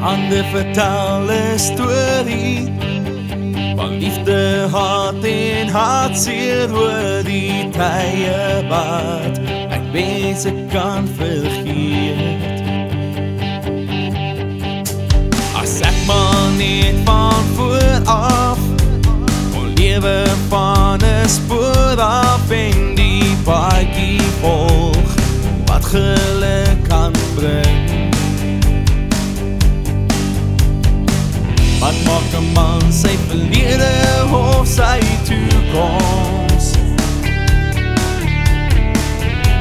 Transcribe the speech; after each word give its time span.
Vriende 0.00 0.44
vertel 0.44 1.30
'n 1.30 1.58
storie 1.58 2.72
van 3.76 3.98
liefde, 3.98 4.68
haat 4.72 5.24
en 5.24 5.68
hartseer 5.68 6.72
oor 6.72 7.22
die 7.24 7.68
tye 7.70 8.64
wat 8.68 9.40
ek 9.76 9.84
mense 9.92 10.52
kan 10.72 11.08
vergeet. 11.18 12.62
As 15.60 15.80
ek 15.80 15.98
maar 16.06 16.48
net 16.56 16.96
van 17.04 17.44
voor 17.54 18.00
af 18.04 18.58
kon 19.52 19.68
lewe 19.74 20.24
van 20.48 21.00
'n 21.04 21.28
spoor 21.28 22.00
af 22.00 22.50
en 22.50 22.94
die 22.94 23.36
paadjie 23.44 24.22
volg 24.40 25.08
wat 25.66 25.84
geluk 25.84 26.88
kan 26.88 27.12
bring. 27.36 27.99
Maak 32.10 32.32
'n 32.42 32.46
man 32.54 32.92
sy 32.92 33.14
verlede 33.28 33.94
of 34.32 34.66
sy 34.66 35.00
toekoms? 35.28 36.66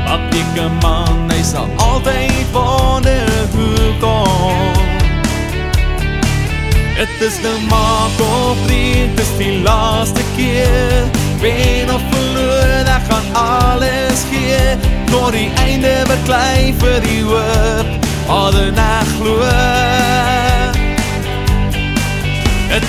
Wat 0.06 0.22
maak 0.34 0.56
'n 0.58 0.74
man 0.84 1.16
hy 1.32 1.42
sal 1.52 1.70
altyd 1.78 2.48
wonder 2.54 3.30
hoe 3.54 3.88
kom? 4.04 4.78
Het 7.00 7.22
is 7.28 7.38
nou 7.46 7.60
maak 7.70 8.18
of 8.20 8.58
breek, 8.66 9.16
dis 9.16 9.32
die 9.38 9.62
laaste 9.68 10.24
keer 10.36 11.08
Wen 11.40 11.88
of 11.96 12.04
verloor, 12.12 12.84
ek 12.98 13.06
gaan 13.10 13.28
alles 13.40 14.26
gee 14.32 14.76
Tot 15.12 15.32
die 15.32 15.48
einde 15.64 15.96
beklei 16.12 16.74
vir 16.82 17.00
die 17.08 17.24
hoop 17.24 17.88
Ader 18.28 18.72
na 18.76 18.92
gloor 19.16 19.99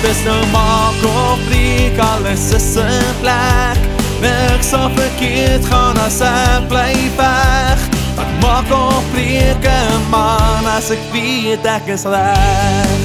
Is 0.01 0.25
nou 0.25 0.47
maak 0.51 1.03
of 1.05 1.39
breek, 1.49 1.99
alles 2.01 2.53
is 2.57 2.77
in 2.77 3.05
plek 3.21 3.79
Niks 4.21 4.71
sal 4.73 4.89
verkeerd 4.97 5.65
gaan 5.69 5.99
as 6.01 6.23
ek 6.25 6.65
bly 6.69 6.95
weg 7.19 7.83
Wat 8.17 8.31
maak 8.41 8.73
of 8.73 9.05
breek, 9.13 9.69
man, 10.09 10.65
as 10.73 10.89
ek 10.91 11.05
weet 11.13 11.69
ek 11.69 11.93
is 11.93 12.07
reg 12.09 12.97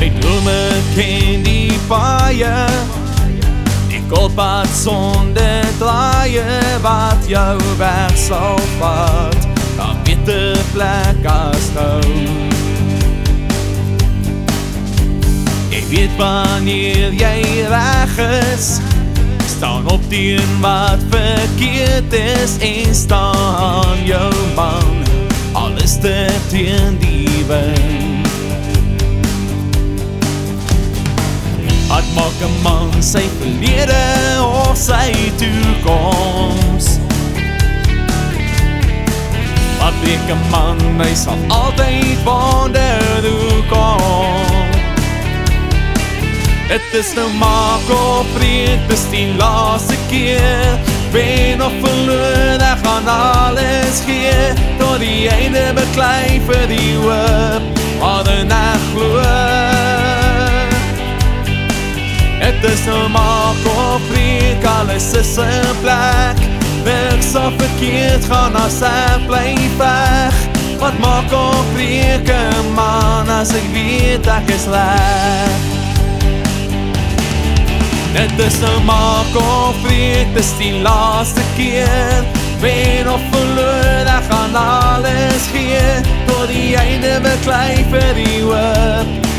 Die 0.00 0.10
drome 0.16 0.58
ken 0.96 1.44
die 1.44 1.76
paie 1.92 2.56
Die 3.92 4.02
kopad 4.08 4.72
sonde 4.72 5.52
draaie 5.76 6.48
Wat 6.80 7.28
jou 7.28 7.54
weg 7.84 8.16
sal 8.16 8.58
vat 8.80 9.49
Dan 9.80 9.96
beter 10.04 10.58
plek 10.72 11.24
as 11.24 11.70
nou 11.72 12.04
Ek 15.72 15.86
weet 15.88 16.12
wanneer 16.20 17.16
jy 17.16 17.64
reg 17.72 18.18
is 18.52 18.76
Staan 19.48 19.88
op 19.88 20.04
die 20.12 20.36
een 20.36 20.52
wat 20.60 21.00
verkeerd 21.08 22.12
is 22.12 22.58
En 22.60 22.92
staan 22.94 24.04
jou 24.04 24.32
man 24.58 25.00
Alles 25.56 25.96
te 26.04 26.28
teen 26.52 27.00
die 27.00 27.44
wind 27.48 28.28
Wat 31.88 32.04
maak 32.14 32.38
'n 32.44 32.54
man 32.62 33.02
sy 33.02 33.24
verlede 33.40 34.04
of 34.44 34.76
sy 34.76 35.32
toekoms? 35.40 37.09
Wat 40.00 40.36
'n 40.36 40.50
man, 40.50 40.78
hy 41.00 41.14
sal 41.14 41.38
altyd 41.48 42.22
wonder 42.24 43.22
hoe 43.22 43.62
kom. 43.68 44.68
Dit 46.68 46.80
is 46.92 47.14
nou 47.14 47.28
maak 47.38 47.88
of 47.90 48.26
breek, 48.34 48.88
dis 48.88 49.04
die 49.10 49.34
laaste 49.36 49.96
keer. 50.08 50.78
Wen 51.10 51.62
of 51.62 51.72
verloor, 51.82 52.62
ek 52.72 52.78
gaan 52.82 53.08
alles 53.08 54.00
gee 54.06 54.54
tot 54.78 54.98
die 55.02 55.28
einde 55.28 55.72
beklei 55.74 56.40
vir 56.46 56.66
die 56.70 56.94
hoop. 57.02 57.62
Maar 58.00 58.24
dan 58.24 58.50
ek 58.50 58.82
glo 58.94 59.20
Het 62.40 62.64
is 62.72 62.84
nou 62.86 63.08
maak 63.08 63.66
of 63.66 64.00
breek, 64.08 64.64
alles 64.64 65.12
is 65.12 65.36
in 65.36 65.76
plek 65.82 66.59
Niks 66.84 67.30
sal 67.32 67.52
verkeerd 67.58 68.24
gaan 68.24 68.56
as 68.56 68.80
ek 68.82 69.26
bly 69.26 69.54
weg. 69.78 70.34
Wat 70.80 70.96
maak 70.98 71.32
of 71.32 71.66
breek, 71.74 72.30
man, 72.74 73.28
as 73.28 73.52
ek 73.52 73.66
weet 73.74 74.24
ek 74.26 74.48
is 74.48 74.64
reg 74.72 75.66
Dit 78.16 78.32
is 78.46 78.56
nou 78.64 78.78
maak 78.88 79.36
of 79.36 79.76
breek, 79.84 80.32
dis 80.34 80.54
die 80.58 80.80
laaste 80.80 81.44
keer. 81.54 82.24
Wen 82.64 83.08
of 83.12 83.22
verloor, 83.30 84.08
ek 84.16 84.30
gaan 84.32 84.56
alles 84.56 85.50
gee. 85.52 86.00
Tot 86.26 86.48
die 86.48 86.72
einde 86.80 87.18
beklei 87.28 87.84
vir 87.92 88.14
die 88.16 88.40
hoop 88.48 89.29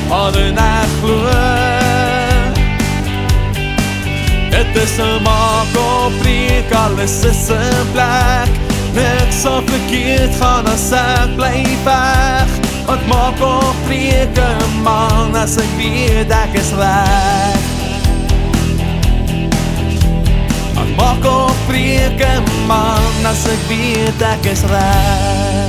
Is 4.73 4.97
'n 4.97 5.21
maak 5.23 5.75
of 5.75 6.13
breek, 6.21 6.71
alles 6.71 7.23
is 7.25 7.49
in 7.49 7.85
plek 7.91 8.49
Niks 8.95 9.41
sal 9.41 9.61
verkeerd 9.65 10.35
gaan 10.39 10.65
as 10.65 10.91
ek 10.91 11.35
bly 11.35 11.63
weg 11.83 12.49
Wat 12.87 13.03
maak 13.07 13.41
of 13.41 13.75
breek, 13.85 14.39
man, 14.83 15.35
as 15.35 15.57
ek 15.57 15.71
weet 15.77 16.31
ek 16.31 16.55
is 16.55 16.71
reg 16.79 17.61
Wat 20.75 20.91
maak 20.95 21.25
of 21.25 21.57
breek, 21.67 22.23
man, 22.67 23.25
as 23.27 23.45
ek 23.45 23.61
weet 23.67 24.21
ek 24.33 24.45
is 24.55 24.63
reg 24.71 25.60